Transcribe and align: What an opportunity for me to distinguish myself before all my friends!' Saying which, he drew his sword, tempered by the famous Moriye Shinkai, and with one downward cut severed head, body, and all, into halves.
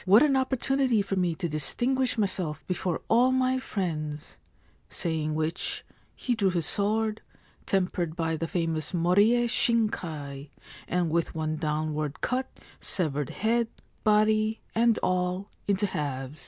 What 0.03 0.23
an 0.23 0.35
opportunity 0.35 1.03
for 1.03 1.15
me 1.15 1.35
to 1.35 1.47
distinguish 1.47 2.17
myself 2.17 2.65
before 2.65 3.01
all 3.07 3.31
my 3.31 3.59
friends!' 3.59 4.35
Saying 4.89 5.35
which, 5.35 5.85
he 6.15 6.33
drew 6.33 6.49
his 6.49 6.65
sword, 6.65 7.21
tempered 7.67 8.15
by 8.15 8.35
the 8.35 8.47
famous 8.47 8.93
Moriye 8.93 9.47
Shinkai, 9.47 10.49
and 10.87 11.11
with 11.11 11.35
one 11.35 11.55
downward 11.55 12.19
cut 12.21 12.49
severed 12.79 13.29
head, 13.29 13.67
body, 14.03 14.59
and 14.73 14.97
all, 15.03 15.51
into 15.67 15.85
halves. 15.85 16.39